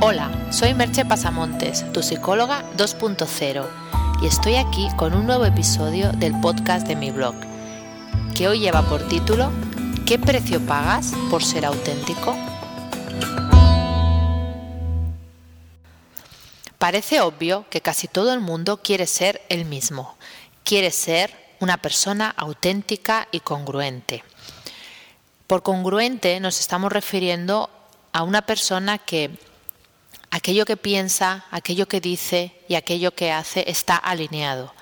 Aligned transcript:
Hola, 0.00 0.30
soy 0.52 0.74
Merche 0.74 1.04
Pasamontes, 1.04 1.84
tu 1.92 2.04
psicóloga 2.04 2.62
2.0, 2.76 3.66
y 4.22 4.26
estoy 4.28 4.54
aquí 4.54 4.86
con 4.96 5.12
un 5.12 5.26
nuevo 5.26 5.44
episodio 5.44 6.12
del 6.12 6.38
podcast 6.40 6.86
de 6.86 6.94
mi 6.94 7.10
blog, 7.10 7.34
que 8.36 8.46
hoy 8.46 8.60
lleva 8.60 8.82
por 8.82 9.08
título 9.08 9.50
¿Qué 10.06 10.16
precio 10.16 10.64
pagas 10.64 11.14
por 11.32 11.42
ser 11.42 11.64
auténtico? 11.64 12.32
Parece 16.78 17.20
obvio 17.20 17.66
que 17.68 17.80
casi 17.80 18.06
todo 18.06 18.32
el 18.32 18.38
mundo 18.38 18.76
quiere 18.76 19.08
ser 19.08 19.42
el 19.48 19.64
mismo, 19.64 20.16
quiere 20.62 20.92
ser 20.92 21.34
una 21.58 21.76
persona 21.76 22.32
auténtica 22.36 23.26
y 23.32 23.40
congruente. 23.40 24.22
Por 25.48 25.64
congruente 25.64 26.38
nos 26.38 26.60
estamos 26.60 26.92
refiriendo 26.92 27.68
a 28.12 28.22
una 28.22 28.42
persona 28.42 28.98
que 28.98 29.36
aquello 30.30 30.64
que 30.64 30.76
piensa, 30.76 31.44
aquello 31.50 31.86
que 31.86 32.00
dice 32.00 32.52
y 32.68 32.74
aquello 32.74 33.14
que 33.14 33.32
hace 33.32 33.64
está 33.68 33.96
alineado. 33.96 34.72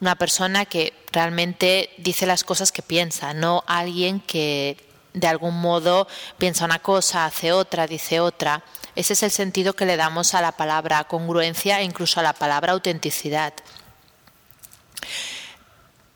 Una 0.00 0.16
persona 0.16 0.64
que 0.64 0.92
realmente 1.12 1.90
dice 1.98 2.26
las 2.26 2.44
cosas 2.44 2.72
que 2.72 2.82
piensa, 2.82 3.34
no 3.34 3.62
alguien 3.66 4.20
que 4.20 4.76
de 5.14 5.26
algún 5.28 5.60
modo 5.60 6.08
piensa 6.38 6.64
una 6.64 6.78
cosa, 6.78 7.24
hace 7.24 7.52
otra, 7.52 7.86
dice 7.86 8.20
otra. 8.20 8.64
Ese 8.96 9.12
es 9.12 9.22
el 9.22 9.30
sentido 9.30 9.74
que 9.74 9.86
le 9.86 9.96
damos 9.96 10.34
a 10.34 10.40
la 10.40 10.52
palabra 10.52 11.04
congruencia 11.04 11.80
e 11.80 11.84
incluso 11.84 12.20
a 12.20 12.22
la 12.22 12.32
palabra 12.32 12.72
autenticidad. 12.72 13.52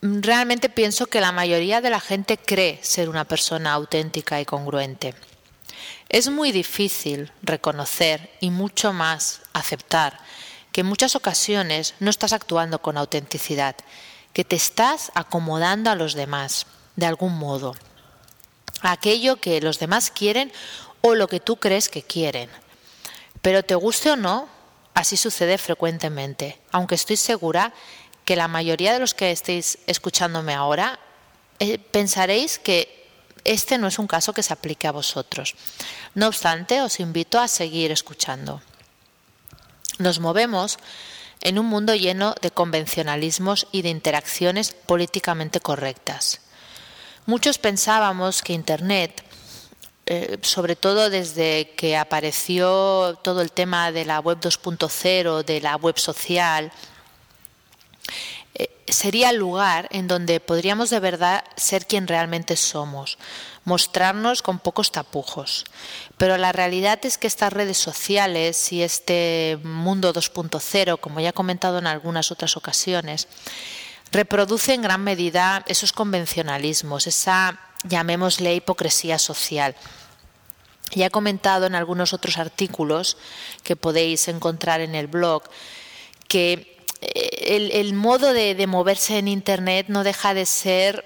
Realmente 0.02 0.68
pienso 0.68 1.06
que 1.06 1.20
la 1.20 1.32
mayoría 1.32 1.80
de 1.80 1.90
la 1.90 2.00
gente 2.00 2.36
cree 2.36 2.78
ser 2.82 3.08
una 3.08 3.24
persona 3.24 3.72
auténtica 3.72 4.40
y 4.40 4.44
congruente. 4.44 5.14
Es 6.08 6.28
muy 6.30 6.52
difícil 6.52 7.32
reconocer 7.42 8.30
y 8.40 8.50
mucho 8.50 8.92
más 8.92 9.42
aceptar 9.52 10.18
que 10.72 10.82
en 10.82 10.86
muchas 10.86 11.16
ocasiones 11.16 11.94
no 12.00 12.10
estás 12.10 12.32
actuando 12.32 12.82
con 12.82 12.98
autenticidad, 12.98 13.76
que 14.32 14.44
te 14.44 14.56
estás 14.56 15.10
acomodando 15.14 15.90
a 15.90 15.94
los 15.94 16.12
demás, 16.12 16.66
de 16.96 17.06
algún 17.06 17.38
modo, 17.38 17.74
a 18.82 18.92
aquello 18.92 19.36
que 19.36 19.60
los 19.62 19.78
demás 19.78 20.10
quieren 20.10 20.52
o 21.00 21.14
lo 21.14 21.28
que 21.28 21.40
tú 21.40 21.56
crees 21.56 21.88
que 21.88 22.02
quieren. 22.02 22.50
Pero 23.40 23.62
te 23.62 23.74
guste 23.74 24.10
o 24.10 24.16
no, 24.16 24.48
así 24.92 25.16
sucede 25.16 25.56
frecuentemente, 25.56 26.60
aunque 26.72 26.96
estoy 26.96 27.16
segura 27.16 27.72
que 28.26 28.36
la 28.36 28.48
mayoría 28.48 28.92
de 28.92 28.98
los 28.98 29.14
que 29.14 29.30
estéis 29.30 29.78
escuchándome 29.86 30.52
ahora 30.52 30.98
eh, 31.58 31.78
pensaréis 31.78 32.58
que 32.58 33.05
este 33.46 33.78
no 33.78 33.86
es 33.86 33.98
un 33.98 34.06
caso 34.06 34.32
que 34.32 34.42
se 34.42 34.52
aplique 34.52 34.86
a 34.86 34.92
vosotros. 34.92 35.54
No 36.14 36.28
obstante, 36.28 36.82
os 36.82 37.00
invito 37.00 37.38
a 37.38 37.48
seguir 37.48 37.90
escuchando. 37.90 38.60
Nos 39.98 40.20
movemos 40.20 40.78
en 41.40 41.58
un 41.58 41.66
mundo 41.66 41.94
lleno 41.94 42.34
de 42.42 42.50
convencionalismos 42.50 43.66
y 43.72 43.82
de 43.82 43.90
interacciones 43.90 44.72
políticamente 44.72 45.60
correctas. 45.60 46.40
Muchos 47.26 47.58
pensábamos 47.58 48.42
que 48.42 48.52
Internet, 48.52 49.24
eh, 50.06 50.38
sobre 50.42 50.76
todo 50.76 51.10
desde 51.10 51.72
que 51.76 51.96
apareció 51.96 53.18
todo 53.22 53.40
el 53.40 53.52
tema 53.52 53.90
de 53.90 54.04
la 54.04 54.20
web 54.20 54.38
2.0, 54.38 55.44
de 55.44 55.60
la 55.60 55.76
web 55.76 55.98
social, 55.98 56.72
sería 58.96 59.28
el 59.28 59.36
lugar 59.36 59.88
en 59.90 60.08
donde 60.08 60.40
podríamos 60.40 60.88
de 60.88 61.00
verdad 61.00 61.44
ser 61.56 61.86
quien 61.86 62.06
realmente 62.06 62.56
somos, 62.56 63.18
mostrarnos 63.64 64.40
con 64.40 64.58
pocos 64.58 64.90
tapujos. 64.90 65.66
Pero 66.16 66.38
la 66.38 66.52
realidad 66.52 66.98
es 67.04 67.18
que 67.18 67.26
estas 67.26 67.52
redes 67.52 67.76
sociales 67.76 68.72
y 68.72 68.82
este 68.82 69.58
mundo 69.62 70.14
2.0, 70.14 70.98
como 70.98 71.20
ya 71.20 71.28
he 71.28 71.34
comentado 71.34 71.78
en 71.78 71.86
algunas 71.86 72.30
otras 72.30 72.56
ocasiones, 72.56 73.28
reproduce 74.12 74.72
en 74.72 74.80
gran 74.80 75.04
medida 75.04 75.62
esos 75.68 75.92
convencionalismos, 75.92 77.06
esa, 77.06 77.60
llamémosle, 77.84 78.54
hipocresía 78.54 79.18
social. 79.18 79.76
Ya 80.92 81.06
he 81.06 81.10
comentado 81.10 81.66
en 81.66 81.74
algunos 81.74 82.14
otros 82.14 82.38
artículos 82.38 83.18
que 83.62 83.76
podéis 83.76 84.26
encontrar 84.28 84.80
en 84.80 84.94
el 84.94 85.06
blog 85.06 85.42
que 86.28 86.75
el, 87.00 87.94
modo 87.94 88.32
de, 88.32 88.66
moverse 88.66 89.18
en 89.18 89.28
Internet 89.28 89.86
no 89.88 90.04
deja 90.04 90.34
de 90.34 90.46
ser, 90.46 91.04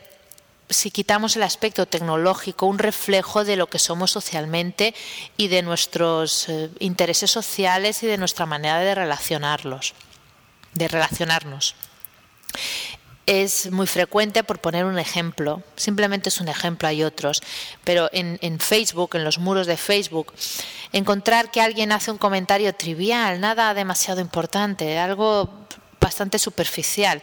si 0.69 0.91
quitamos 0.91 1.37
el 1.37 1.43
aspecto 1.43 1.87
tecnológico, 1.87 2.67
un 2.67 2.79
reflejo 2.79 3.45
de 3.45 3.57
lo 3.57 3.69
que 3.69 3.79
somos 3.79 4.11
socialmente 4.11 4.95
y 5.37 5.49
de 5.49 5.63
nuestros 5.63 6.49
eh, 6.49 6.71
intereses 6.79 7.31
sociales 7.31 8.03
y 8.03 8.07
de 8.07 8.19
nuestra 8.19 8.47
manera 8.47 8.79
de 8.81 8.95
relacionarlos, 8.95 9.95
de 10.75 10.89
relacionarnos. 10.89 11.75
Es 13.27 13.71
muy 13.71 13.87
frecuente, 13.87 14.43
por 14.43 14.61
poner 14.61 14.85
un 14.85 14.99
ejemplo, 14.99 15.63
simplemente 15.77 16.31
es 16.31 16.41
un 16.41 16.49
ejemplo, 16.49 16.89
hay 16.89 17.05
otros, 17.05 17.43
pero 17.85 18.09
en, 18.13 18.59
Facebook, 18.59 19.15
en 19.15 19.25
los 19.25 19.39
muros 19.39 19.67
de 19.67 19.77
Facebook, 19.77 20.33
encontrar 20.93 21.51
que 21.51 21.61
alguien 21.61 21.93
hace 21.93 22.11
un 22.11 22.19
comentario 22.19 22.75
trivial, 22.75 23.41
nada 23.41 23.73
demasiado 23.75 24.21
importante, 24.21 24.99
algo 24.99 25.49
bastante 26.01 26.39
superficial. 26.39 27.23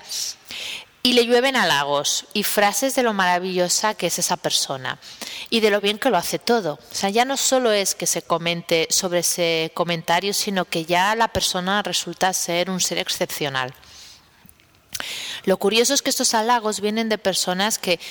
Y 1.03 1.13
le 1.13 1.25
llueven 1.25 1.55
halagos 1.55 2.25
y 2.33 2.43
frases 2.43 2.95
de 2.95 3.03
lo 3.03 3.13
maravillosa 3.13 3.93
que 3.93 4.07
es 4.07 4.19
esa 4.19 4.35
persona 4.35 4.99
y 5.49 5.61
de 5.61 5.69
lo 5.71 5.79
bien 5.79 5.99
que 5.99 6.09
lo 6.09 6.17
hace 6.17 6.37
todo. 6.37 6.73
O 6.73 6.95
sea, 6.95 7.09
ya 7.09 7.23
no 7.23 7.37
solo 7.37 7.71
es 7.71 7.95
que 7.95 8.05
se 8.05 8.21
comente 8.21 8.87
sobre 8.89 9.19
ese 9.19 9.71
comentario, 9.73 10.33
sino 10.33 10.65
que 10.65 10.85
ya 10.85 11.15
la 11.15 11.29
persona 11.29 11.81
resulta 11.81 12.33
ser 12.33 12.69
un 12.69 12.81
ser 12.81 12.97
excepcional. 12.97 13.73
Lo 15.47 15.55
curioso 15.55 15.93
es 15.93 16.01
que 16.01 16.09
estos 16.09 16.33
halagos 16.33 16.81
vienen 16.81 17.07
de 17.07 17.17
personas 17.17 17.79
que 17.79 18.01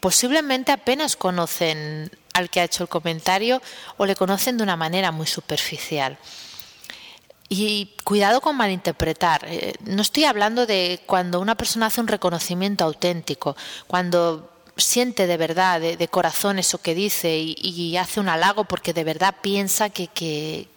posiblemente 0.00 0.70
apenas 0.70 1.16
conocen 1.16 2.10
al 2.34 2.50
que 2.50 2.60
ha 2.60 2.64
hecho 2.64 2.82
el 2.82 2.90
comentario 2.90 3.62
o 3.96 4.04
le 4.04 4.14
conocen 4.14 4.58
de 4.58 4.64
una 4.64 4.76
manera 4.76 5.10
muy 5.10 5.26
superficial. 5.26 6.18
Y 7.48 7.94
cuidado 8.04 8.42
con 8.42 8.56
malinterpretar. 8.56 9.46
Eh, 9.46 9.72
no 9.80 10.02
estoy 10.02 10.24
hablando 10.24 10.66
de 10.66 11.00
cuando 11.06 11.40
una 11.40 11.54
persona 11.54 11.86
hace 11.86 12.02
un 12.02 12.06
reconocimiento 12.06 12.84
auténtico, 12.84 13.56
cuando 13.86 14.52
siente 14.76 15.26
de 15.26 15.38
verdad, 15.38 15.80
de, 15.80 16.08
corazón 16.08 16.58
eso 16.58 16.82
que 16.82 16.94
dice 16.94 17.38
y, 17.38 17.96
hace 17.96 18.20
un 18.20 18.28
halago 18.28 18.64
porque 18.64 18.92
de 18.92 19.04
verdad 19.04 19.36
piensa 19.40 19.88
que, 19.88 20.08
que, 20.08 20.68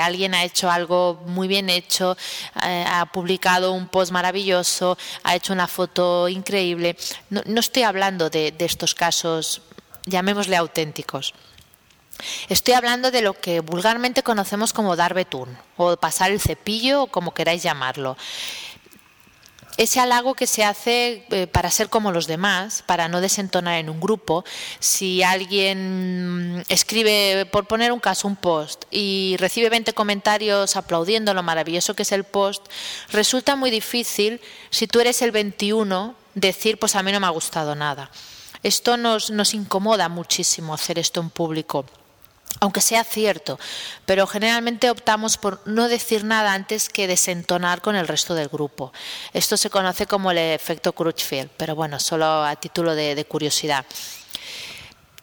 alguien 0.00 0.34
ha 0.34 0.44
hecho 0.44 0.70
algo 0.70 1.22
muy 1.26 1.48
bien 1.48 1.70
hecho, 1.70 2.16
eh, 2.64 2.84
ha 2.88 3.06
publicado 3.06 3.72
un 3.72 3.88
post 3.88 4.12
maravilloso, 4.12 4.96
ha 5.22 5.34
hecho 5.34 5.52
una 5.52 5.68
foto 5.68 6.28
increíble. 6.28 6.96
No, 7.30 7.42
no 7.46 7.60
estoy 7.60 7.82
hablando 7.82 8.30
de, 8.30 8.52
de 8.52 8.64
estos 8.64 8.94
casos, 8.94 9.62
llamémosle 10.06 10.56
auténticos. 10.56 11.34
Estoy 12.48 12.74
hablando 12.74 13.10
de 13.10 13.22
lo 13.22 13.34
que 13.34 13.60
vulgarmente 13.60 14.22
conocemos 14.22 14.72
como 14.72 14.96
dar 14.96 15.14
betún 15.14 15.56
o 15.76 15.96
pasar 15.96 16.30
el 16.30 16.40
cepillo 16.40 17.04
o 17.04 17.06
como 17.08 17.34
queráis 17.34 17.62
llamarlo. 17.62 18.16
Ese 19.78 20.00
halago 20.00 20.34
que 20.34 20.46
se 20.46 20.64
hace 20.64 21.24
eh, 21.30 21.46
para 21.46 21.70
ser 21.70 21.88
como 21.88 22.12
los 22.12 22.26
demás, 22.26 22.84
para 22.86 23.08
no 23.08 23.22
desentonar 23.22 23.78
en 23.78 23.88
un 23.88 24.00
grupo, 24.00 24.44
si 24.80 25.22
alguien 25.22 26.62
escribe, 26.68 27.46
por 27.46 27.66
poner 27.66 27.90
un 27.90 28.00
caso, 28.00 28.28
un 28.28 28.36
post 28.36 28.84
y 28.90 29.36
recibe 29.38 29.70
20 29.70 29.94
comentarios 29.94 30.76
aplaudiendo 30.76 31.32
lo 31.32 31.42
maravilloso 31.42 31.94
que 31.94 32.02
es 32.02 32.12
el 32.12 32.24
post, 32.24 32.66
resulta 33.10 33.56
muy 33.56 33.70
difícil, 33.70 34.40
si 34.70 34.86
tú 34.86 35.00
eres 35.00 35.22
el 35.22 35.30
21, 35.30 36.14
decir, 36.34 36.78
pues 36.78 36.94
a 36.94 37.02
mí 37.02 37.10
no 37.10 37.20
me 37.20 37.26
ha 37.26 37.30
gustado 37.30 37.74
nada. 37.74 38.10
Esto 38.62 38.96
nos, 38.96 39.30
nos 39.30 39.54
incomoda 39.54 40.08
muchísimo 40.08 40.74
hacer 40.74 40.98
esto 40.98 41.20
en 41.20 41.30
público 41.30 41.86
aunque 42.60 42.80
sea 42.80 43.04
cierto, 43.04 43.58
pero 44.06 44.26
generalmente 44.26 44.90
optamos 44.90 45.36
por 45.36 45.60
no 45.66 45.88
decir 45.88 46.24
nada 46.24 46.52
antes 46.52 46.88
que 46.88 47.06
desentonar 47.06 47.80
con 47.80 47.96
el 47.96 48.08
resto 48.08 48.34
del 48.34 48.48
grupo. 48.48 48.92
Esto 49.32 49.56
se 49.56 49.70
conoce 49.70 50.06
como 50.06 50.30
el 50.30 50.38
efecto 50.38 50.92
Crutchfield, 50.92 51.50
pero 51.56 51.74
bueno, 51.74 51.98
solo 51.98 52.44
a 52.44 52.54
título 52.56 52.94
de, 52.94 53.24
curiosidad. 53.24 53.84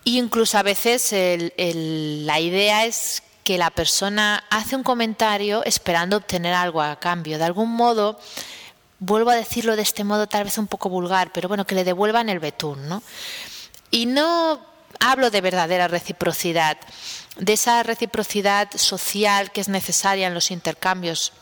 Y 0.03 0.17
incluso 0.17 0.57
a 0.57 0.63
veces 0.63 1.11
la 1.11 2.39
idea 2.39 2.85
es 2.85 3.23
que 3.43 3.57
la 3.57 3.69
persona 3.69 4.43
hace 4.49 4.75
un 4.75 4.83
comentario 4.83 5.63
esperando 5.65 6.17
obtener 6.17 6.53
algo 6.53 6.81
a 6.81 6.99
cambio. 6.99 7.37
De 7.37 7.45
algún 7.45 7.71
modo, 7.71 8.19
vuelvo 8.99 9.31
a 9.31 9.35
decirlo 9.35 9.75
de 9.75 9.81
este 9.81 10.03
modo 10.03 10.27
tal 10.27 10.43
vez 10.43 10.57
un 10.57 10.67
poco 10.67 10.89
vulgar, 10.89 11.31
pero 11.33 11.47
bueno, 11.47 11.65
que 11.65 11.75
le 11.75 11.83
devuelvan 11.83 12.29
el 12.29 12.39
betún, 12.39 12.87
¿no? 12.87 13.01
Y 13.91 14.05
no 14.05 14.61
hablo 14.99 15.31
de 15.31 15.41
verdadera 15.41 15.87
reciprocidad, 15.87 16.77
de 17.37 17.53
esa 17.53 17.83
reciprocidad 17.83 18.69
social 18.75 19.51
que 19.51 19.61
es 19.61 19.69
necesaria 19.69 20.27
en 20.27 20.33
los 20.33 20.51
intercambios. 20.51 21.33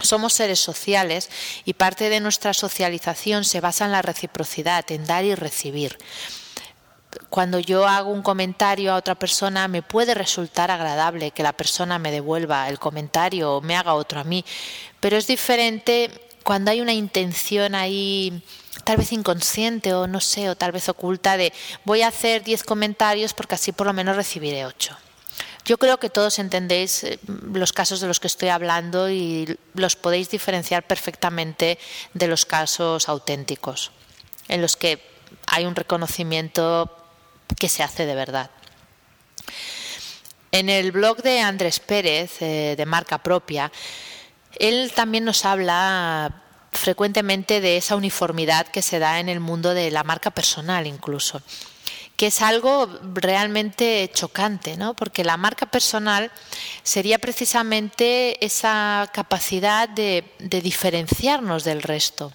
Somos 0.00 0.32
seres 0.32 0.60
sociales 0.60 1.28
y 1.64 1.74
parte 1.74 2.08
de 2.08 2.20
nuestra 2.20 2.54
socialización 2.54 3.44
se 3.44 3.60
basa 3.60 3.84
en 3.84 3.92
la 3.92 4.02
reciprocidad, 4.02 4.90
en 4.90 5.06
dar 5.06 5.24
y 5.24 5.34
recibir. 5.34 5.98
cuando 7.30 7.58
yo 7.58 7.86
hago 7.86 8.10
un 8.10 8.22
comentario 8.22 8.92
a 8.92 8.96
otra 8.96 9.14
persona 9.14 9.66
me 9.66 9.82
puede 9.82 10.14
resultar 10.14 10.70
agradable 10.70 11.30
que 11.30 11.42
la 11.42 11.54
persona 11.54 11.98
me 11.98 12.12
devuelva 12.12 12.68
el 12.68 12.78
comentario 12.78 13.56
o 13.56 13.60
me 13.60 13.76
haga 13.76 13.94
otro 13.94 14.20
a 14.20 14.24
mí, 14.24 14.44
pero 15.00 15.16
es 15.16 15.26
diferente 15.26 16.27
cuando 16.48 16.70
hay 16.70 16.80
una 16.80 16.94
intención 16.94 17.74
ahí 17.74 18.42
tal 18.84 18.96
vez 18.96 19.12
inconsciente 19.12 19.92
o 19.92 20.06
no 20.06 20.18
sé, 20.18 20.48
o 20.48 20.56
tal 20.56 20.72
vez 20.72 20.88
oculta 20.88 21.36
de 21.36 21.52
voy 21.84 22.00
a 22.00 22.08
hacer 22.08 22.42
10 22.42 22.62
comentarios 22.64 23.34
porque 23.34 23.56
así 23.56 23.70
por 23.72 23.86
lo 23.86 23.92
menos 23.92 24.16
recibiré 24.16 24.64
8. 24.64 24.96
Yo 25.66 25.76
creo 25.76 25.98
que 25.98 26.08
todos 26.08 26.38
entendéis 26.38 27.04
eh, 27.04 27.18
los 27.52 27.74
casos 27.74 28.00
de 28.00 28.06
los 28.06 28.18
que 28.18 28.28
estoy 28.28 28.48
hablando 28.48 29.10
y 29.10 29.58
los 29.74 29.94
podéis 29.94 30.30
diferenciar 30.30 30.86
perfectamente 30.86 31.78
de 32.14 32.28
los 32.28 32.46
casos 32.46 33.10
auténticos, 33.10 33.90
en 34.48 34.62
los 34.62 34.74
que 34.74 35.02
hay 35.48 35.66
un 35.66 35.74
reconocimiento 35.74 36.90
que 37.58 37.68
se 37.68 37.82
hace 37.82 38.06
de 38.06 38.14
verdad. 38.14 38.50
En 40.50 40.70
el 40.70 40.92
blog 40.92 41.20
de 41.20 41.40
Andrés 41.40 41.78
Pérez, 41.78 42.40
eh, 42.40 42.74
de 42.74 42.86
marca 42.86 43.18
propia, 43.18 43.70
él 44.58 44.92
también 44.94 45.24
nos 45.24 45.44
habla 45.44 46.42
frecuentemente 46.72 47.60
de 47.60 47.76
esa 47.76 47.96
uniformidad 47.96 48.68
que 48.68 48.82
se 48.82 48.98
da 48.98 49.20
en 49.20 49.28
el 49.28 49.40
mundo 49.40 49.74
de 49.74 49.90
la 49.90 50.04
marca 50.04 50.30
personal 50.30 50.86
incluso 50.86 51.42
que 52.18 52.26
es 52.26 52.42
algo 52.42 52.88
realmente 53.14 54.10
chocante, 54.12 54.76
¿no? 54.76 54.94
porque 54.94 55.22
la 55.22 55.36
marca 55.36 55.66
personal 55.66 56.32
sería 56.82 57.20
precisamente 57.20 58.44
esa 58.44 59.08
capacidad 59.14 59.88
de, 59.88 60.24
diferenciarnos 60.40 61.62
del 61.62 61.80
resto. 61.80 62.32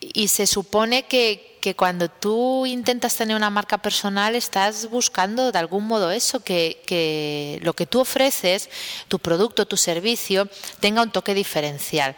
Y 0.00 0.26
se 0.26 0.48
supone 0.48 1.04
que, 1.04 1.53
cuando 1.72 2.10
tú 2.10 2.66
intentas 2.66 3.16
tener 3.16 3.34
una 3.34 3.48
marca 3.48 3.78
personal 3.78 4.34
estás 4.34 4.90
buscando 4.90 5.50
de 5.50 5.58
algún 5.58 5.86
modo 5.86 6.10
eso, 6.10 6.40
que, 6.40 6.82
que 6.86 7.58
lo 7.62 7.72
que 7.72 7.86
tú 7.86 8.00
ofreces, 8.00 8.68
tu 9.08 9.18
producto, 9.18 9.64
tu 9.64 9.78
servicio, 9.78 10.50
tenga 10.80 11.00
un 11.00 11.10
toque 11.10 11.32
diferencial. 11.32 12.14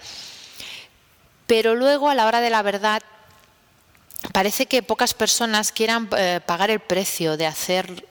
Pero 1.47 1.77
luego 1.77 2.09
a 2.09 2.17
la 2.17 2.27
hora 2.27 2.41
de 2.41 2.51
la 2.51 2.63
verdad 2.63 3.03
parece 4.33 4.67
que 4.67 4.83
pocas 4.83 5.15
personas 5.15 5.71
quieran 5.71 6.09
eh, 6.17 6.41
pagar 6.45 6.71
el 6.71 6.81
precio 6.81 7.37
de 7.37 7.47
hacer 7.47 8.05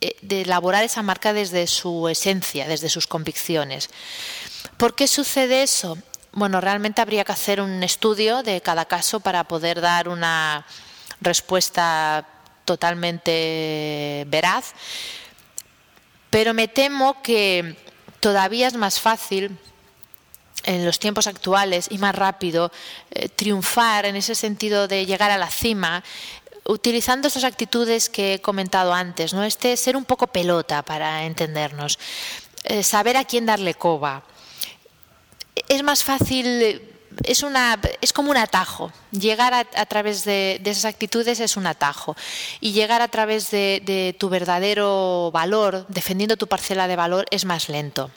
eh, 0.00 0.14
de 0.20 0.42
elaborar 0.42 0.84
esa 0.84 1.02
marca 1.02 1.32
desde 1.32 1.66
su 1.66 2.06
esencia, 2.08 2.68
desde 2.68 2.90
sus 2.90 3.06
convicciones. 3.06 3.88
¿Por 4.76 4.94
qué 4.94 5.08
sucede 5.08 5.62
eso? 5.62 5.96
Bueno, 6.36 6.60
realmente 6.60 7.00
habría 7.00 7.24
que 7.24 7.32
hacer 7.32 7.62
un 7.62 7.82
estudio 7.82 8.42
de 8.42 8.60
cada 8.60 8.84
caso 8.84 9.20
para 9.20 9.44
poder 9.44 9.80
dar 9.80 10.06
una 10.06 10.66
respuesta 11.22 12.28
totalmente 12.66 14.26
veraz, 14.28 14.74
pero 16.28 16.52
me 16.52 16.68
temo 16.68 17.22
que 17.22 17.74
todavía 18.20 18.66
es 18.66 18.74
más 18.74 19.00
fácil 19.00 19.58
en 20.64 20.84
los 20.84 20.98
tiempos 20.98 21.26
actuales 21.26 21.86
y 21.88 21.96
más 21.96 22.14
rápido 22.14 22.70
eh, 23.12 23.30
triunfar 23.30 24.04
en 24.04 24.16
ese 24.16 24.34
sentido 24.34 24.88
de 24.88 25.06
llegar 25.06 25.30
a 25.30 25.38
la 25.38 25.48
cima 25.48 26.04
utilizando 26.64 27.28
esas 27.28 27.44
actitudes 27.44 28.10
que 28.10 28.34
he 28.34 28.42
comentado 28.42 28.92
antes, 28.92 29.32
¿no? 29.32 29.42
Este 29.42 29.74
ser 29.78 29.96
un 29.96 30.04
poco 30.04 30.26
pelota 30.26 30.82
para 30.82 31.24
entendernos, 31.24 31.98
eh, 32.64 32.82
saber 32.82 33.16
a 33.16 33.24
quién 33.24 33.46
darle 33.46 33.72
coba. 33.72 34.22
Es 35.68 35.82
más 35.82 36.04
fácil, 36.04 36.82
es, 37.24 37.42
una, 37.42 37.78
es 38.00 38.12
como 38.12 38.30
un 38.30 38.36
atajo. 38.36 38.92
Llegar 39.10 39.54
a, 39.54 39.86
través 39.86 40.24
de, 40.24 40.60
esas 40.64 40.84
actitudes 40.84 41.40
es 41.40 41.56
un 41.56 41.66
atajo. 41.66 42.16
Y 42.60 42.72
llegar 42.72 43.02
a 43.02 43.08
través 43.08 43.50
de 43.50 44.16
tu 44.18 44.28
verdadero 44.28 45.30
valor, 45.32 45.86
defendiendo 45.88 46.36
tu 46.36 46.46
parcela 46.46 46.88
de 46.88 46.96
valor, 46.96 47.26
es 47.30 47.44
más 47.44 47.68
lento. 47.68 48.10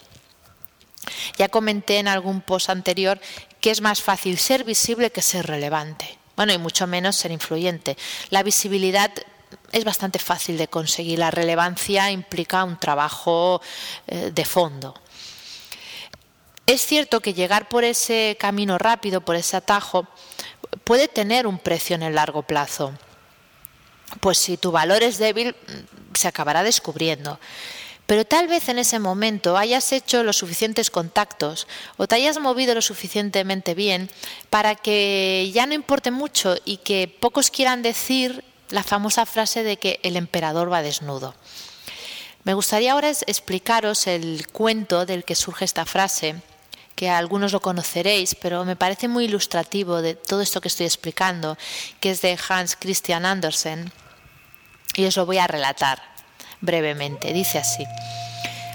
Ya 1.37 1.49
comenté 1.49 1.97
en 1.99 2.07
algún 2.07 2.41
post 2.41 2.69
anterior 2.69 3.19
que 3.61 3.71
es 3.71 3.81
más 3.81 4.01
fácil 4.01 4.37
ser 4.37 4.63
visible 4.63 5.11
que 5.11 5.21
ser 5.21 5.47
relevante. 5.47 6.17
Bueno, 6.35 6.53
y 6.53 6.57
mucho 6.57 6.87
menos 6.87 7.15
ser 7.15 7.31
influyente. 7.31 7.97
La 8.29 8.43
visibilidad 8.43 9.11
es 9.71 9.83
bastante 9.83 10.19
fácil 10.19 10.57
de 10.57 10.67
conseguir. 10.67 11.19
La 11.19 11.31
relevancia 11.31 12.11
implica 12.11 12.63
un 12.63 12.79
trabajo 12.79 13.61
eh, 14.07 14.31
de 14.33 14.45
fondo. 14.45 14.93
Es 16.69 16.85
cierto 16.85 17.19
que 17.19 17.33
llegar 17.33 17.67
por 17.67 17.83
ese 17.83 18.37
camino 18.39 18.77
rápido, 18.77 19.21
por 19.21 19.35
ese 19.35 19.57
atajo, 19.57 20.07
puede 20.83 21.07
tener 21.07 21.47
un 21.47 21.57
precio 21.57 21.95
en 21.95 22.03
el 22.03 22.13
largo 22.13 22.43
plazo. 22.43 22.93
Pues 24.19 24.37
si 24.37 24.55
tu 24.55 24.71
valor 24.71 25.01
es 25.01 25.17
débil, 25.17 25.55
se 26.13 26.27
acabará 26.27 26.61
descubriendo 26.61 27.39
pero 28.05 28.25
tal 28.25 28.47
vez 28.47 28.69
en 28.69 28.79
ese 28.79 28.97
momento 28.97 29.55
hayas 29.55 29.91
hecho 29.91 30.23
los 30.23 30.37
suficientes 30.37 30.89
contactos 30.89 31.67
o 31.97 32.07
te 32.07 32.15
hayas 32.15 32.39
movido 32.39 32.73
lo 32.73 32.81
suficientemente 32.81 33.75
bien 33.75 34.09
para 34.49 34.73
que 34.73 35.51
ya 35.53 35.67
no 35.67 35.75
importe 35.75 36.09
mucho 36.09 36.55
y 36.65 36.77
que 36.77 37.07
pocos 37.07 37.51
quieran 37.51 37.83
decir 37.83 38.43
la 38.69 38.81
famosa 38.81 39.27
frase 39.27 39.61
de 39.61 39.77
que 39.77 39.99
el 40.01 40.17
emperador 40.17 40.71
va 40.71 40.81
desnudo. 40.81 41.35
Me 42.43 42.55
gustaría 42.55 42.93
ahora 42.93 43.09
explicaros 43.09 44.07
el 44.07 44.47
cuento 44.47 45.05
del 45.05 45.23
que 45.23 45.35
surge 45.35 45.65
esta 45.65 45.85
frase, 45.85 46.41
que 46.99 47.09
algunos 47.09 47.53
lo 47.53 47.61
conoceréis, 47.61 48.35
pero 48.35 48.65
me 48.65 48.75
parece 48.75 49.07
muy 49.07 49.23
ilustrativo 49.23 50.01
de 50.01 50.15
todo 50.15 50.41
esto 50.41 50.59
que 50.59 50.67
estoy 50.67 50.85
explicando, 50.85 51.57
que 52.01 52.11
es 52.11 52.19
de 52.19 52.37
Hans 52.49 52.75
Christian 52.75 53.25
Andersen, 53.25 53.93
y 54.95 55.05
os 55.05 55.15
lo 55.15 55.25
voy 55.25 55.37
a 55.37 55.47
relatar 55.47 56.01
brevemente. 56.59 57.31
Dice 57.31 57.57
así, 57.57 57.85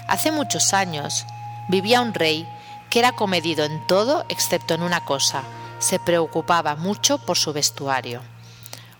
hace 0.07 0.31
muchos 0.31 0.73
años 0.73 1.23
vivía 1.69 2.01
un 2.01 2.15
rey 2.15 2.47
que 2.89 2.97
era 2.97 3.11
comedido 3.11 3.63
en 3.63 3.85
todo 3.85 4.25
excepto 4.27 4.73
en 4.73 4.81
una 4.81 5.05
cosa, 5.05 5.43
se 5.77 5.99
preocupaba 5.99 6.75
mucho 6.75 7.19
por 7.19 7.37
su 7.37 7.53
vestuario. 7.53 8.23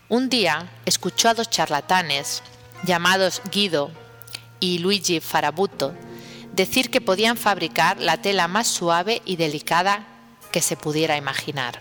Un 0.08 0.28
día 0.28 0.70
escuchó 0.84 1.30
a 1.30 1.34
dos 1.34 1.50
charlatanes, 1.50 2.44
llamados 2.84 3.42
Guido 3.50 3.90
y 4.60 4.78
Luigi 4.78 5.18
Farabuto, 5.18 5.96
decir 6.56 6.90
que 6.90 7.02
podían 7.02 7.36
fabricar 7.36 8.00
la 8.00 8.16
tela 8.16 8.48
más 8.48 8.66
suave 8.66 9.20
y 9.26 9.36
delicada 9.36 10.06
que 10.50 10.62
se 10.62 10.76
pudiera 10.76 11.18
imaginar. 11.18 11.78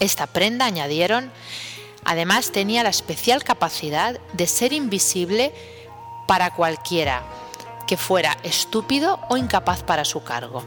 Esta 0.00 0.26
prenda, 0.26 0.64
añadieron, 0.64 1.30
además 2.04 2.50
tenía 2.50 2.82
la 2.82 2.88
especial 2.90 3.44
capacidad 3.44 4.18
de 4.32 4.46
ser 4.48 4.72
invisible 4.72 5.54
para 6.26 6.54
cualquiera 6.54 7.22
que 7.86 7.96
fuera 7.96 8.36
estúpido 8.42 9.20
o 9.28 9.36
incapaz 9.36 9.84
para 9.84 10.04
su 10.04 10.24
cargo. 10.24 10.64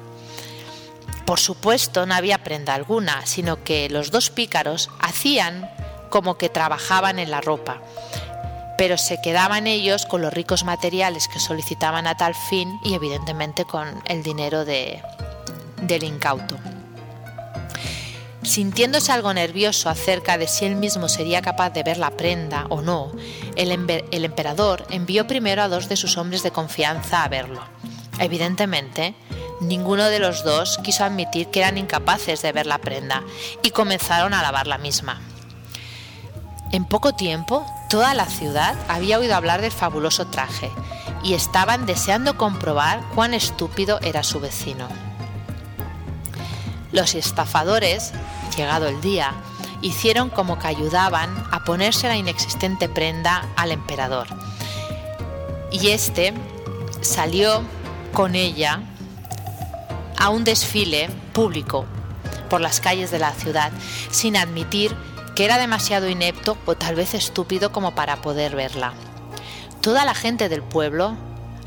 Por 1.26 1.40
supuesto, 1.40 2.06
no 2.06 2.16
había 2.16 2.44
prenda 2.44 2.74
alguna, 2.74 3.26
sino 3.26 3.64
que 3.64 3.90
los 3.90 4.10
dos 4.12 4.30
pícaros 4.30 4.90
hacían 5.00 5.70
como 6.10 6.38
que 6.38 6.50
trabajaban 6.50 7.20
en 7.20 7.30
la 7.30 7.42
ropa, 7.42 7.82
pero 8.82 8.98
se 8.98 9.22
quedaban 9.22 9.68
ellos 9.68 10.08
con 10.08 10.24
los 10.24 10.34
ricos 10.34 10.64
materiales 10.64 11.28
que 11.28 11.40
solicitaban 11.40 12.08
a 12.08 12.18
tal 12.18 12.34
fin 12.34 12.80
y 12.84 12.96
evidentemente 12.96 13.64
con 13.64 14.02
el 14.08 14.24
dinero 14.24 14.66
de, 14.66 15.04
del 15.84 16.04
incauto. 16.04 16.58
Sintiéndose 18.42 19.12
algo 19.12 19.36
nervioso 19.36 19.88
acerca 19.88 20.40
de 20.40 20.48
si 20.48 20.66
él 20.66 20.78
mismo 20.78 21.10
sería 21.10 21.44
capaz 21.44 21.70
de 21.70 21.84
ver 21.84 22.00
la 22.00 22.10
prenda 22.10 22.66
o 22.70 22.82
no, 22.82 23.12
el, 23.56 23.70
emperador 23.72 24.88
envió 24.90 25.28
primero 25.28 25.62
a 25.62 25.68
dos 25.68 25.88
de 25.88 25.96
sus 25.96 26.18
hombres 26.18 26.42
de 26.42 26.50
confianza 26.50 27.24
a 27.24 27.30
verlo. 27.30 27.62
Evidentemente, 28.18 29.14
ninguno 29.60 30.06
de 30.06 30.18
los 30.18 30.44
dos 30.44 30.80
quiso 30.80 31.04
admitir 31.04 31.50
que 31.50 31.60
eran 31.60 31.78
incapaces 31.78 32.42
de 32.42 32.52
ver 32.52 32.66
la 32.66 32.80
prenda 32.80 33.22
y 33.62 33.70
comenzaron 33.70 34.34
a 34.34 34.42
lavar 34.42 34.66
la 34.66 34.80
misma. 34.80 35.22
En 36.72 36.86
poco 36.86 37.14
tiempo, 37.14 37.64
toda 37.92 38.14
la 38.14 38.26
ciudad 38.26 38.74
había 38.88 39.20
oído 39.20 39.36
hablar 39.36 39.62
del 39.62 39.74
fabuloso 39.74 40.26
traje 40.26 40.72
y 41.24 41.34
estaban 41.34 41.86
deseando 41.86 42.38
comprobar 42.38 43.02
cuán 43.14 43.34
estúpido 43.34 44.00
era 44.02 44.24
su 44.24 44.40
vecino. 44.40 44.88
Los 46.94 47.16
estafadores, 47.16 48.14
llegado 48.56 48.88
el 48.88 49.02
día, 49.02 49.34
hicieron 49.82 50.30
como 50.30 50.58
que 50.58 50.68
ayudaban 50.68 51.30
a 51.52 51.66
ponerse 51.66 52.08
la 52.08 52.16
inexistente 52.16 52.88
prenda 52.88 53.46
al 53.58 53.74
emperador. 53.74 54.28
Y 55.70 55.90
éste 55.90 56.34
salió 57.02 57.62
con 58.14 58.36
ella 58.36 58.80
a 60.18 60.30
un 60.30 60.46
desfile 60.46 61.10
público 61.34 61.86
por 62.50 62.62
las 62.62 62.80
calles 62.80 63.12
de 63.12 63.20
la 63.20 63.34
ciudad, 63.34 63.74
sin 64.12 64.38
admitir 64.38 64.96
que 65.36 65.46
era 65.46 65.58
demasiado 65.58 66.10
inepto 66.10 66.58
o 66.66 66.76
tal 66.76 66.96
vez 66.96 67.14
estúpido 67.14 67.72
como 67.72 67.96
para 67.96 68.22
poder 68.22 68.56
verla. 68.56 68.94
Toda 69.82 70.06
la 70.06 70.14
gente 70.14 70.50
del 70.50 70.64
pueblo 70.64 71.16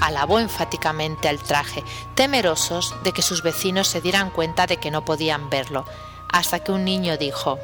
alabó 0.00 0.38
enfáticamente 0.38 1.28
al 1.28 1.38
traje, 1.38 1.82
temerosos 2.14 2.94
de 3.02 3.12
que 3.12 3.22
sus 3.22 3.42
vecinos 3.42 3.88
se 3.88 4.00
dieran 4.00 4.30
cuenta 4.30 4.66
de 4.66 4.76
que 4.76 4.90
no 4.90 5.04
podían 5.04 5.50
verlo, 5.50 5.84
hasta 6.30 6.60
que 6.60 6.72
un 6.72 6.84
niño 6.84 7.16
dijo, 7.16 7.58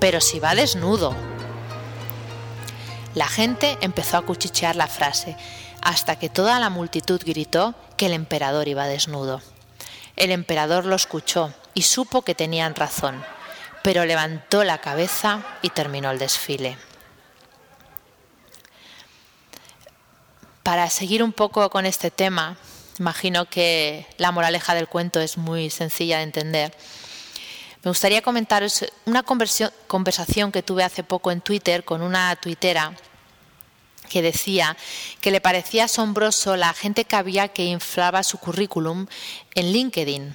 Pero 0.00 0.20
si 0.20 0.38
va 0.38 0.54
desnudo. 0.54 1.14
La 3.14 3.28
gente 3.28 3.78
empezó 3.80 4.18
a 4.18 4.22
cuchichear 4.22 4.76
la 4.76 4.86
frase, 4.86 5.36
hasta 5.82 6.16
que 6.16 6.28
toda 6.28 6.58
la 6.58 6.70
multitud 6.70 7.20
gritó 7.24 7.74
que 7.96 8.06
el 8.06 8.12
emperador 8.12 8.68
iba 8.68 8.86
desnudo. 8.86 9.40
El 10.16 10.30
emperador 10.30 10.84
lo 10.86 10.96
escuchó 10.96 11.52
y 11.74 11.82
supo 11.82 12.22
que 12.22 12.34
tenían 12.34 12.74
razón, 12.74 13.22
pero 13.84 14.06
levantó 14.06 14.64
la 14.64 14.78
cabeza 14.78 15.44
y 15.60 15.68
terminó 15.68 16.10
el 16.10 16.18
desfile. 16.18 16.78
Para 20.62 20.88
seguir 20.88 21.22
un 21.22 21.34
poco 21.34 21.68
con 21.68 21.84
este 21.84 22.10
tema, 22.10 22.56
imagino 22.98 23.44
que 23.44 24.06
la 24.16 24.32
moraleja 24.32 24.74
del 24.74 24.88
cuento 24.88 25.20
es 25.20 25.36
muy 25.36 25.68
sencilla 25.68 26.16
de 26.16 26.22
entender. 26.22 26.74
Me 27.82 27.90
gustaría 27.90 28.22
comentaros 28.22 28.86
una 29.04 29.22
conversación 29.22 30.50
que 30.50 30.62
tuve 30.62 30.82
hace 30.82 31.04
poco 31.04 31.30
en 31.30 31.42
Twitter 31.42 31.84
con 31.84 32.00
una 32.00 32.34
tuitera 32.36 32.94
que 34.08 34.22
decía 34.22 34.78
que 35.20 35.30
le 35.30 35.42
parecía 35.42 35.84
asombroso 35.84 36.56
la 36.56 36.72
gente 36.72 37.04
que 37.04 37.16
había 37.16 37.48
que 37.48 37.66
inflaba 37.66 38.22
su 38.22 38.38
currículum 38.38 39.06
en 39.54 39.72
LinkedIn, 39.72 40.34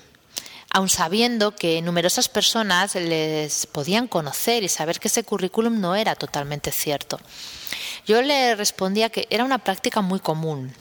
aun 0.72 0.90
sabiendo 0.90 1.56
que 1.56 1.82
numerosas 1.82 2.30
personas 2.30 2.96
les 2.96 3.66
podían 3.66 4.08
conocer 4.08 4.64
y 4.64 4.70
saber 4.70 5.00
que 5.00 5.08
ese 5.08 5.24
currículum 5.24 5.80
no 5.80 5.96
era 5.96 6.16
totalmente 6.16 6.72
cierto. 6.72 7.20
Yo 8.06 8.22
le 8.22 8.56
respondía 8.56 9.10
que 9.10 9.28
era 9.30 9.44
una 9.44 9.60
práctica 9.60 10.02
muy 10.02 10.20
común, 10.20 10.74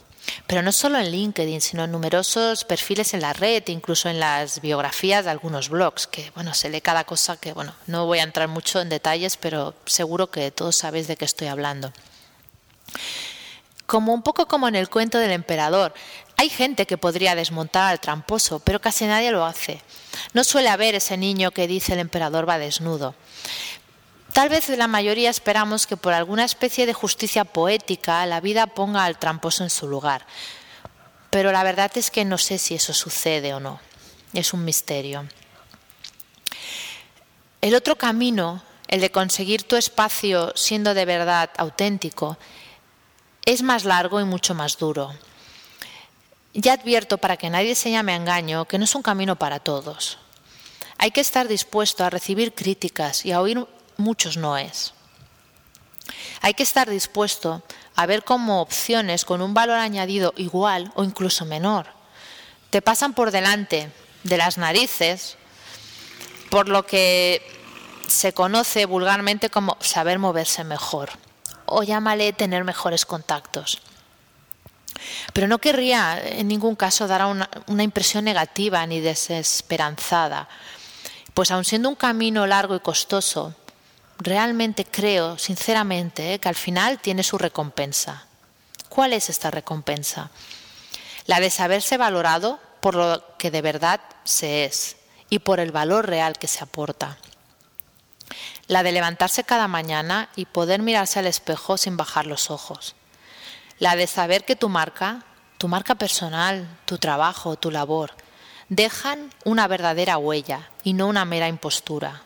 pero 0.47 0.61
no 0.61 0.71
solo 0.71 0.99
en 0.99 1.11
LinkedIn, 1.11 1.61
sino 1.61 1.83
en 1.83 1.91
numerosos 1.91 2.63
perfiles 2.65 3.13
en 3.13 3.21
la 3.21 3.33
red, 3.33 3.63
incluso 3.67 4.09
en 4.09 4.19
las 4.19 4.61
biografías 4.61 5.25
de 5.25 5.31
algunos 5.31 5.69
blogs, 5.69 6.07
que 6.07 6.31
bueno, 6.35 6.53
se 6.53 6.69
lee 6.69 6.81
cada 6.81 7.03
cosa 7.03 7.37
que 7.37 7.53
bueno, 7.53 7.73
no 7.87 8.05
voy 8.05 8.19
a 8.19 8.23
entrar 8.23 8.47
mucho 8.47 8.79
en 8.81 8.89
detalles, 8.89 9.37
pero 9.37 9.73
seguro 9.85 10.29
que 10.29 10.51
todos 10.51 10.75
sabéis 10.75 11.07
de 11.07 11.17
qué 11.17 11.25
estoy 11.25 11.47
hablando. 11.47 11.91
Como 13.85 14.13
un 14.13 14.21
poco 14.21 14.47
como 14.47 14.67
en 14.67 14.75
el 14.75 14.87
cuento 14.87 15.17
del 15.17 15.31
emperador, 15.31 15.95
hay 16.39 16.47
gente 16.47 16.87
que 16.87 16.97
podría 16.97 17.35
desmontar 17.35 17.91
al 17.91 17.99
tramposo, 17.99 18.59
pero 18.59 18.79
casi 18.79 19.05
nadie 19.05 19.29
lo 19.29 19.43
hace. 19.43 19.81
No 20.31 20.45
suele 20.45 20.69
haber 20.69 20.95
ese 20.95 21.17
niño 21.17 21.51
que 21.51 21.67
dice 21.67 21.91
el 21.91 21.99
emperador 21.99 22.47
va 22.47 22.57
desnudo. 22.57 23.13
Tal 24.31 24.47
vez 24.47 24.69
la 24.69 24.87
mayoría 24.87 25.29
esperamos 25.29 25.85
que 25.85 25.97
por 25.97 26.13
alguna 26.13 26.45
especie 26.45 26.85
de 26.85 26.93
justicia 26.93 27.43
poética 27.43 28.25
la 28.25 28.39
vida 28.39 28.67
ponga 28.67 29.03
al 29.03 29.19
tramposo 29.19 29.65
en 29.65 29.69
su 29.69 29.89
lugar. 29.89 30.25
Pero 31.29 31.51
la 31.51 31.61
verdad 31.61 31.91
es 31.95 32.09
que 32.09 32.23
no 32.23 32.37
sé 32.37 32.57
si 32.57 32.73
eso 32.73 32.93
sucede 32.93 33.53
o 33.53 33.59
no. 33.59 33.81
Es 34.31 34.53
un 34.53 34.63
misterio. 34.63 35.27
El 37.59 37.75
otro 37.75 37.97
camino, 37.97 38.63
el 38.87 39.01
de 39.01 39.11
conseguir 39.11 39.63
tu 39.63 39.75
espacio 39.75 40.53
siendo 40.55 40.93
de 40.93 41.03
verdad 41.03 41.49
auténtico, 41.57 42.37
es 43.43 43.61
más 43.61 43.83
largo 43.83 44.21
y 44.21 44.23
mucho 44.23 44.55
más 44.55 44.77
duro. 44.77 45.13
Ya 46.53 46.73
advierto 46.73 47.17
para 47.17 47.37
que 47.37 47.49
nadie 47.49 47.75
se 47.75 47.91
llame 47.91 48.13
a 48.13 48.15
engaño 48.15 48.65
que 48.65 48.77
no 48.77 48.85
es 48.85 48.95
un 48.95 49.03
camino 49.03 49.35
para 49.37 49.59
todos. 49.59 50.17
Hay 50.97 51.11
que 51.11 51.21
estar 51.21 51.47
dispuesto 51.47 52.03
a 52.03 52.09
recibir 52.09 52.53
críticas 52.53 53.25
y 53.25 53.31
a 53.31 53.41
oír 53.41 53.65
muchos 53.97 54.35
noes. 54.37 54.93
Hay 56.41 56.53
que 56.53 56.63
estar 56.63 56.89
dispuesto 56.89 57.63
a 57.95 58.05
ver 58.05 58.23
cómo 58.23 58.61
opciones 58.61 59.25
con 59.25 59.41
un 59.41 59.53
valor 59.53 59.77
añadido 59.77 60.33
igual 60.37 60.91
o 60.95 61.03
incluso 61.03 61.45
menor 61.45 61.99
te 62.69 62.81
pasan 62.81 63.13
por 63.13 63.31
delante 63.31 63.91
de 64.23 64.37
las 64.37 64.57
narices, 64.57 65.37
por 66.49 66.69
lo 66.69 66.85
que 66.85 67.41
se 68.07 68.33
conoce 68.33 68.85
vulgarmente 68.85 69.49
como 69.49 69.77
saber 69.79 70.19
moverse 70.19 70.63
mejor 70.63 71.11
o 71.65 71.83
llámale 71.83 72.33
tener 72.33 72.63
mejores 72.63 73.05
contactos. 73.05 73.81
Pero 75.33 75.47
no 75.47 75.59
querría 75.59 76.21
en 76.23 76.47
ningún 76.47 76.75
caso 76.75 77.07
dar 77.07 77.25
una, 77.25 77.83
impresión 77.83 78.25
negativa 78.25 78.85
ni 78.85 78.99
desesperanzada, 78.99 80.47
pues 81.33 81.51
aun 81.51 81.65
siendo 81.65 81.89
un 81.89 81.95
camino 81.95 82.47
largo 82.47 82.75
y 82.75 82.79
costoso, 82.79 83.55
realmente 84.17 84.85
creo, 84.85 85.37
sinceramente, 85.37 86.33
eh, 86.33 86.39
que 86.39 86.49
al 86.49 86.55
final 86.55 86.99
tiene 86.99 87.23
su 87.23 87.37
recompensa. 87.37 88.25
¿Cuál 88.89 89.13
es 89.13 89.29
esta 89.29 89.51
recompensa? 89.51 90.31
La 91.25 91.39
de 91.39 91.49
saberse 91.49 91.97
valorado 91.97 92.59
por 92.81 92.95
lo 92.95 93.23
que 93.37 93.51
de 93.51 93.61
verdad 93.61 94.01
se 94.23 94.65
es 94.65 94.97
y 95.29 95.39
por 95.39 95.59
el 95.59 95.71
valor 95.71 96.07
real 96.07 96.37
que 96.37 96.47
se 96.47 96.63
aporta. 96.63 97.17
La 98.67 98.83
de 98.83 98.91
levantarse 98.91 99.43
cada 99.43 99.67
mañana 99.67 100.29
y 100.35 100.45
poder 100.45 100.81
mirarse 100.81 101.19
al 101.19 101.27
espejo 101.27 101.77
sin 101.77 101.97
bajar 101.97 102.25
los 102.25 102.51
ojos. 102.51 102.95
La 103.79 103.95
de 103.95 104.07
saber 104.07 104.45
que 104.45 104.55
tu 104.55 104.69
marca, 104.69 105.23
tu 105.57 105.67
marca 105.67 105.95
personal, 105.95 106.67
tu 106.85 106.97
trabajo, 106.97 107.55
tu 107.55 107.71
labor, 107.71 108.13
dejan 108.69 109.33
una 109.45 109.67
verdadera 109.67 110.17
huella 110.17 110.69
y 110.83 110.93
no 110.93 111.07
una 111.07 111.25
mera 111.25 111.47
impostura 111.47 112.23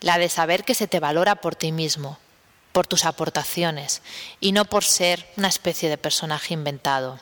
la 0.00 0.18
de 0.18 0.28
saber 0.28 0.64
que 0.64 0.74
se 0.74 0.86
te 0.86 1.00
valora 1.00 1.36
por 1.36 1.54
ti 1.54 1.72
mismo, 1.72 2.18
por 2.72 2.86
tus 2.86 3.04
aportaciones 3.04 4.02
y 4.40 4.52
no 4.52 4.64
por 4.64 4.84
ser 4.84 5.26
una 5.36 5.48
especie 5.48 5.88
de 5.88 5.98
personaje 5.98 6.54
inventado. 6.54 7.18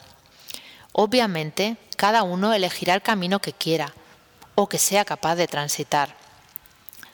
Obviamente, 0.92 1.76
cada 1.96 2.22
uno 2.22 2.52
elegirá 2.52 2.94
el 2.94 3.02
camino 3.02 3.40
que 3.40 3.52
quiera 3.52 3.92
o 4.54 4.68
que 4.68 4.78
sea 4.78 5.04
capaz 5.04 5.36
de 5.36 5.48
transitar. 5.48 6.14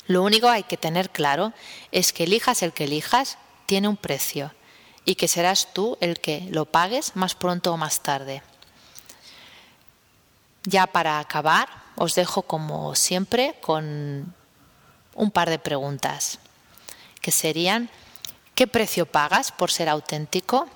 Lo 0.07 0.23
único 0.23 0.49
que 0.49 0.55
hay 0.55 0.63
que 0.65 0.77
tener 0.77 1.11
claro 1.11 1.53
es 1.91 2.13
que 2.13 2.25
elijas 2.25 2.63
el 2.63 2.73
que 2.73 2.85
elijas, 2.85 3.39
tiene 3.67 3.89
un 3.89 3.97
precio 3.97 4.53
y 5.05 5.17
que 5.17 5.29
serás 5.29 5.73
tú 5.73 5.99
el 6.01 6.21
que 6.21 6.49
lo 6.51 6.65
pagues 6.65 7.15
más 7.17 7.35
pronto 7.35 7.73
o 7.73 7.77
más 7.77 8.01
tarde. 8.01 8.43
Ya 10.65 10.87
para 10.87 11.19
acabar, 11.19 11.69
os 11.97 12.15
dejo 12.15 12.43
como 12.43 12.95
siempre 12.95 13.57
con 13.61 14.35
un 15.15 15.31
par 15.31 15.51
de 15.51 15.59
preguntas, 15.59 16.39
que 17.21 17.31
serían, 17.31 17.91
¿qué 18.55 18.67
precio 18.67 19.07
pagas 19.07 19.53
por 19.53 19.71
ser 19.71 19.89
auténtico? 19.89 20.69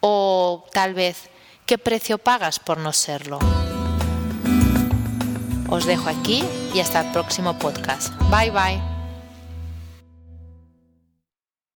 O 0.00 0.66
tal 0.72 0.94
vez, 0.94 1.30
¿qué 1.66 1.78
precio 1.78 2.18
pagas 2.18 2.58
por 2.58 2.78
no 2.78 2.92
serlo? 2.92 3.38
Os 5.68 5.84
dejo 5.84 6.08
aquí 6.08 6.44
y 6.72 6.80
hasta 6.80 7.00
el 7.00 7.12
próximo 7.12 7.58
podcast. 7.58 8.14
Bye 8.30 8.50
bye. 8.50 8.97